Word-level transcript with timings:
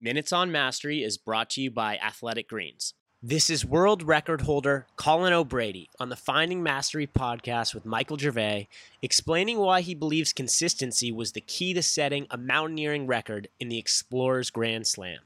Minutes 0.00 0.32
on 0.32 0.52
Mastery 0.52 1.02
is 1.02 1.18
brought 1.18 1.50
to 1.50 1.60
you 1.60 1.72
by 1.72 1.96
Athletic 1.98 2.48
Greens. 2.48 2.94
This 3.20 3.50
is 3.50 3.66
world 3.66 4.04
record 4.04 4.42
holder 4.42 4.86
Colin 4.94 5.32
O'Brady 5.32 5.90
on 5.98 6.08
the 6.08 6.14
Finding 6.14 6.62
Mastery 6.62 7.08
podcast 7.08 7.74
with 7.74 7.84
Michael 7.84 8.16
Gervais, 8.16 8.68
explaining 9.02 9.58
why 9.58 9.80
he 9.80 9.96
believes 9.96 10.32
consistency 10.32 11.10
was 11.10 11.32
the 11.32 11.40
key 11.40 11.74
to 11.74 11.82
setting 11.82 12.28
a 12.30 12.36
mountaineering 12.36 13.08
record 13.08 13.48
in 13.58 13.70
the 13.70 13.78
Explorers 13.78 14.50
Grand 14.50 14.86
Slam. 14.86 15.18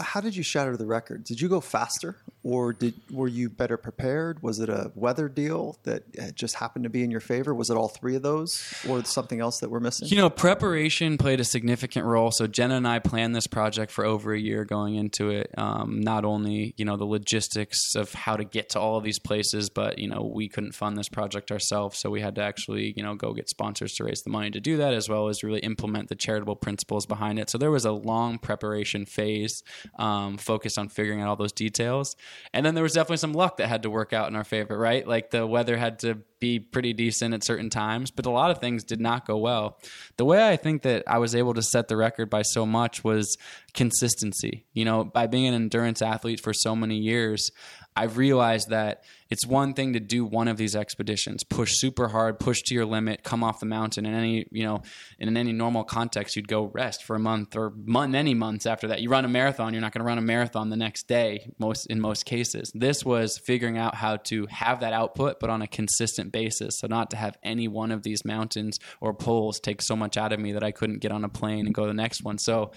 How 0.00 0.20
did 0.20 0.36
you 0.36 0.42
shatter 0.42 0.76
the 0.76 0.86
record? 0.86 1.24
Did 1.24 1.40
you 1.40 1.48
go 1.48 1.60
faster, 1.60 2.16
or 2.42 2.72
did 2.72 2.94
were 3.10 3.28
you 3.28 3.48
better 3.48 3.76
prepared? 3.76 4.42
Was 4.42 4.60
it 4.60 4.68
a 4.68 4.90
weather 4.94 5.28
deal 5.28 5.78
that 5.84 6.34
just 6.34 6.56
happened 6.56 6.84
to 6.84 6.90
be 6.90 7.02
in 7.02 7.10
your 7.10 7.20
favor? 7.20 7.54
Was 7.54 7.70
it 7.70 7.76
all 7.76 7.88
three 7.88 8.16
of 8.16 8.22
those, 8.22 8.74
or 8.88 9.04
something 9.04 9.40
else 9.40 9.60
that 9.60 9.70
we're 9.70 9.80
missing? 9.80 10.08
You 10.08 10.16
know, 10.16 10.30
preparation 10.30 11.18
played 11.18 11.40
a 11.40 11.44
significant 11.44 12.06
role. 12.06 12.30
So 12.30 12.46
Jenna 12.46 12.76
and 12.76 12.88
I 12.88 12.98
planned 12.98 13.34
this 13.34 13.46
project 13.46 13.92
for 13.92 14.04
over 14.04 14.32
a 14.32 14.38
year 14.38 14.64
going 14.64 14.94
into 14.94 15.30
it. 15.30 15.50
Um, 15.56 16.00
not 16.00 16.24
only 16.24 16.74
you 16.76 16.84
know 16.84 16.96
the 16.96 17.04
logistics 17.04 17.94
of 17.94 18.12
how 18.12 18.36
to 18.36 18.44
get 18.44 18.70
to 18.70 18.80
all 18.80 18.96
of 18.96 19.04
these 19.04 19.18
places, 19.18 19.70
but 19.70 19.98
you 19.98 20.08
know 20.08 20.30
we 20.34 20.48
couldn't 20.48 20.72
fund 20.72 20.96
this 20.96 21.08
project 21.08 21.50
ourselves, 21.50 21.98
so 21.98 22.10
we 22.10 22.20
had 22.20 22.34
to 22.36 22.42
actually 22.42 22.94
you 22.96 23.02
know 23.02 23.14
go 23.14 23.32
get 23.32 23.48
sponsors 23.48 23.94
to 23.94 24.04
raise 24.04 24.22
the 24.22 24.30
money 24.30 24.50
to 24.50 24.60
do 24.60 24.76
that, 24.76 24.94
as 24.94 25.08
well 25.08 25.28
as 25.28 25.42
really 25.42 25.60
implement 25.60 26.08
the 26.08 26.14
charitable 26.14 26.56
principles 26.56 27.06
behind 27.06 27.38
it. 27.38 27.50
So 27.50 27.58
there 27.58 27.70
was 27.70 27.84
a 27.84 27.92
long 27.92 28.38
preparation 28.38 29.06
phase 29.06 29.62
um, 29.98 30.36
focused 30.36 30.78
on 30.78 30.88
figuring 30.88 31.20
out 31.20 31.28
all 31.28 31.36
those 31.36 31.52
details. 31.52 32.16
And 32.52 32.64
then 32.64 32.74
there 32.74 32.82
was 32.82 32.92
definitely 32.92 33.18
some 33.18 33.32
luck 33.32 33.58
that 33.58 33.68
had 33.68 33.82
to 33.82 33.90
work 33.90 34.12
out 34.12 34.28
in 34.28 34.36
our 34.36 34.44
favor, 34.44 34.78
right? 34.78 35.06
Like 35.06 35.30
the 35.30 35.46
weather 35.46 35.76
had 35.76 35.98
to 36.00 36.18
be 36.40 36.58
pretty 36.58 36.92
decent 36.92 37.34
at 37.34 37.44
certain 37.44 37.70
times, 37.70 38.10
but 38.10 38.26
a 38.26 38.30
lot 38.30 38.50
of 38.50 38.58
things 38.58 38.82
did 38.82 39.00
not 39.00 39.26
go 39.26 39.36
well. 39.36 39.78
The 40.16 40.24
way 40.24 40.48
I 40.48 40.56
think 40.56 40.82
that 40.82 41.04
I 41.06 41.18
was 41.18 41.34
able 41.34 41.54
to 41.54 41.62
set 41.62 41.88
the 41.88 41.96
record 41.96 42.30
by 42.30 42.42
so 42.42 42.66
much 42.66 43.04
was 43.04 43.36
consistency. 43.74 44.64
You 44.72 44.84
know, 44.84 45.04
by 45.04 45.26
being 45.26 45.46
an 45.46 45.54
endurance 45.54 46.02
athlete 46.02 46.40
for 46.40 46.52
so 46.52 46.74
many 46.74 46.96
years, 46.96 47.50
I've 47.96 48.16
realized 48.16 48.70
that 48.70 49.04
it's 49.30 49.46
one 49.46 49.74
thing 49.74 49.92
to 49.92 50.00
do 50.00 50.24
one 50.24 50.48
of 50.48 50.56
these 50.56 50.74
expeditions, 50.74 51.44
push 51.44 51.72
super 51.74 52.08
hard, 52.08 52.40
push 52.40 52.62
to 52.62 52.74
your 52.74 52.84
limit, 52.84 53.22
come 53.22 53.44
off 53.44 53.60
the 53.60 53.66
mountain. 53.66 54.06
In 54.06 54.14
any, 54.14 54.46
you 54.50 54.64
know, 54.64 54.82
in 55.18 55.36
any 55.36 55.52
normal 55.52 55.84
context, 55.84 56.34
you'd 56.34 56.48
go 56.48 56.64
rest 56.64 57.04
for 57.04 57.14
a 57.14 57.18
month 57.18 57.54
or 57.56 57.72
month, 57.84 58.12
many 58.12 58.34
months 58.34 58.66
after 58.66 58.88
that. 58.88 59.00
You 59.00 59.08
run 59.08 59.24
a 59.24 59.28
marathon, 59.28 59.72
you're 59.72 59.80
not 59.80 59.92
going 59.92 60.00
to 60.00 60.06
run 60.06 60.18
a 60.18 60.22
marathon 60.22 60.70
the 60.70 60.76
next 60.76 61.08
day. 61.08 61.52
Most 61.58 61.86
in 61.86 62.00
most 62.00 62.24
cases, 62.24 62.72
this 62.74 63.04
was 63.04 63.38
figuring 63.38 63.76
out 63.76 63.94
how 63.94 64.16
to 64.16 64.46
have 64.46 64.80
that 64.80 64.92
output, 64.92 65.38
but 65.40 65.50
on 65.50 65.62
a 65.62 65.66
consistent 65.68 66.29
basis. 66.32 66.78
So 66.78 66.86
not 66.86 67.10
to 67.10 67.16
have 67.16 67.36
any 67.42 67.68
one 67.68 67.90
of 67.90 68.02
these 68.02 68.24
mountains 68.24 68.78
or 69.00 69.14
poles 69.14 69.60
take 69.60 69.82
so 69.82 69.96
much 69.96 70.16
out 70.16 70.32
of 70.32 70.40
me 70.40 70.52
that 70.52 70.64
I 70.64 70.70
couldn't 70.70 70.98
get 70.98 71.12
on 71.12 71.24
a 71.24 71.28
plane 71.28 71.66
and 71.66 71.74
go 71.74 71.82
to 71.82 71.88
the 71.88 71.94
next 71.94 72.22
one. 72.22 72.38
So 72.38 72.72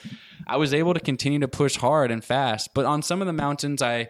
I 0.47 0.57
was 0.57 0.73
able 0.73 0.93
to 0.93 0.99
continue 0.99 1.39
to 1.39 1.47
push 1.47 1.77
hard 1.77 2.11
and 2.11 2.23
fast, 2.23 2.73
but 2.73 2.85
on 2.85 3.01
some 3.01 3.21
of 3.21 3.27
the 3.27 3.33
mountains, 3.33 3.81
I 3.81 4.09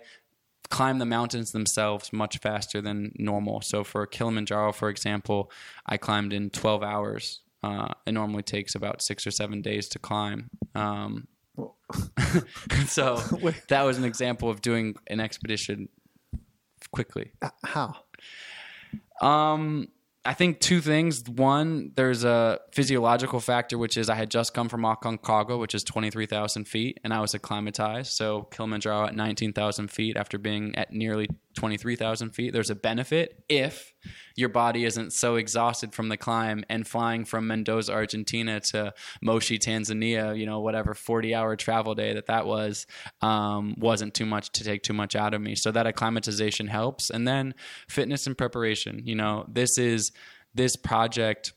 climb 0.69 0.97
the 0.97 1.05
mountains 1.05 1.51
themselves 1.51 2.11
much 2.11 2.39
faster 2.39 2.81
than 2.81 3.11
normal. 3.17 3.61
So 3.61 3.83
for 3.83 4.05
Kilimanjaro, 4.07 4.73
for 4.73 4.89
example, 4.89 5.51
I 5.85 5.97
climbed 5.97 6.33
in 6.33 6.49
12 6.49 6.83
hours. 6.83 7.41
Uh, 7.61 7.93
it 8.05 8.11
normally 8.11 8.43
takes 8.43 8.75
about 8.75 9.01
six 9.01 9.25
or 9.25 9.31
seven 9.31 9.61
days 9.61 9.87
to 9.89 9.99
climb. 9.99 10.49
Um, 10.75 11.27
so 12.87 13.15
that 13.69 13.83
was 13.83 13.97
an 13.97 14.03
example 14.03 14.49
of 14.49 14.61
doing 14.61 14.95
an 15.07 15.19
expedition 15.19 15.89
quickly. 16.91 17.31
How? 17.63 17.95
Um, 19.23 19.87
I 20.25 20.33
think 20.33 20.61
two 20.61 20.79
things. 20.79 21.27
One, 21.27 21.91
there's 21.95 22.23
a 22.23 22.59
physiological 22.71 23.41
factor, 23.41 23.77
which 23.77 23.97
is 23.97 24.09
I 24.09 24.15
had 24.15 24.31
just 24.31 24.53
come 24.53 24.69
from 24.69 24.83
Aconcagua, 24.83 25.59
which 25.59 25.75
is 25.75 25.83
23,000 25.83 26.65
feet, 26.65 26.99
and 27.03 27.13
I 27.13 27.19
was 27.19 27.33
acclimatized. 27.33 28.13
So 28.13 28.43
Kilimanjaro 28.43 29.07
at 29.07 29.15
19,000 29.15 29.89
feet 29.89 30.15
after 30.15 30.37
being 30.37 30.75
at 30.75 30.93
nearly 30.93 31.27
23,000 31.55 32.31
feet. 32.31 32.53
There's 32.53 32.69
a 32.69 32.75
benefit 32.75 33.43
if 33.49 33.93
your 34.35 34.49
body 34.49 34.85
isn't 34.85 35.13
so 35.13 35.35
exhausted 35.35 35.93
from 35.93 36.09
the 36.09 36.17
climb 36.17 36.63
and 36.69 36.87
flying 36.87 37.25
from 37.25 37.47
Mendoza, 37.47 37.93
Argentina 37.93 38.59
to 38.59 38.93
Moshi, 39.21 39.59
Tanzania, 39.59 40.37
you 40.37 40.45
know, 40.45 40.61
whatever 40.61 40.93
40 40.93 41.35
hour 41.35 41.55
travel 41.55 41.95
day 41.95 42.13
that 42.13 42.27
that 42.27 42.45
was, 42.45 42.87
um, 43.21 43.75
wasn't 43.77 44.13
too 44.13 44.25
much 44.25 44.51
to 44.53 44.63
take 44.63 44.83
too 44.83 44.93
much 44.93 45.15
out 45.15 45.33
of 45.33 45.41
me. 45.41 45.55
So 45.55 45.71
that 45.71 45.85
acclimatization 45.85 46.67
helps. 46.67 47.09
And 47.09 47.27
then 47.27 47.53
fitness 47.87 48.25
and 48.25 48.37
preparation. 48.37 49.01
You 49.05 49.15
know, 49.15 49.45
this 49.47 49.77
is 49.77 50.12
this 50.53 50.75
project 50.75 51.53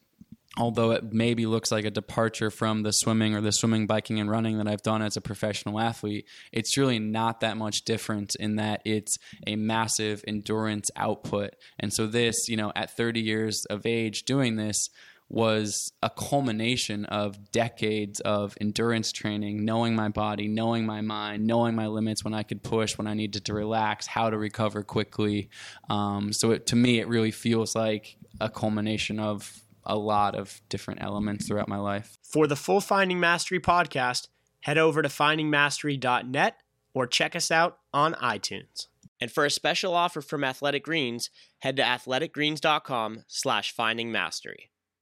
although 0.59 0.93
it 0.93 1.13
maybe 1.13 1.47
looks 1.47 1.71
like 1.71 1.85
a 1.85 1.91
departure 1.91 2.51
from 2.51 2.83
the 2.83 2.93
swimming 2.93 3.35
or 3.35 3.41
the 3.41 3.53
swimming, 3.53 3.87
biking, 3.87 4.19
and 4.19 4.31
running 4.31 4.59
that 4.59 4.67
I've 4.67 4.83
done 4.83 5.03
as 5.03 5.17
a 5.17 5.21
professional 5.21 5.79
athlete, 5.79 6.27
it's 6.53 6.77
really 6.77 6.99
not 6.99 7.41
that 7.41 7.57
much 7.57 7.83
different 7.83 8.35
in 8.37 8.57
that 8.57 8.81
it's 8.85 9.19
a 9.47 9.57
massive 9.57 10.25
endurance 10.27 10.91
output. 10.97 11.51
And 11.79 11.93
so, 11.93 12.07
this, 12.07 12.49
you 12.49 12.57
know, 12.57 12.73
at 12.75 12.97
30 12.97 13.21
years 13.21 13.67
of 13.67 13.85
age 13.85 14.23
doing 14.23 14.57
this, 14.57 14.89
was 15.29 15.93
a 16.03 16.11
culmination 16.11 17.05
of 17.07 17.51
decades 17.51 18.21
of 18.21 18.57
endurance 18.61 19.11
training, 19.11 19.65
knowing 19.65 19.97
my 19.97 20.09
body, 20.09 20.47
knowing 20.47 20.87
my 20.87 21.01
mind, 21.01 21.45
knowing 21.45 21.75
my 21.75 21.89
limits 21.89 22.23
when 22.23 22.33
I 22.33 22.45
could 22.45 22.63
push, 22.63 22.97
when 22.97 23.09
I 23.09 23.15
needed 23.15 23.45
to 23.47 23.53
relax, 23.55 24.07
how 24.07 24.31
to 24.31 24.39
recover 24.39 24.85
quickly. 24.85 25.51
Um, 25.91 26.33
so 26.33 26.53
it, 26.53 26.67
to 26.67 26.77
me, 26.77 27.01
it 27.01 27.09
really 27.09 27.33
feels 27.33 27.75
like 27.75 28.17
a 28.41 28.49
culmination 28.49 29.19
of 29.19 29.63
a 29.85 29.97
lot 29.97 30.35
of 30.35 30.61
different 30.69 31.03
elements 31.03 31.47
throughout 31.47 31.69
my 31.69 31.79
life. 31.79 32.19
For 32.23 32.47
the 32.47 32.57
full 32.57 32.81
Finding 32.81 33.21
Mastery 33.21 33.61
podcast, 33.61 34.29
head 34.61 34.79
over 34.79 35.03
to 35.03 35.09
findingmastery.net 35.09 36.57
or 36.93 37.07
check 37.07 37.37
us 37.37 37.51
out 37.51 37.79
on 37.95 38.15
iTunes. 38.15 38.89
And 39.21 39.31
for 39.31 39.45
a 39.45 39.51
special 39.51 39.95
offer 39.95 40.21
from 40.21 40.45
Athletic 40.45 40.85
Greens, 40.85 41.31
head 41.61 41.77
to 41.77 41.83
athleticgreens.com 41.83 43.25
slash 43.29 43.75
findingmastery. 43.75 44.69